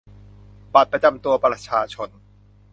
[0.73, 2.09] บัตรประจำตัวประชาชน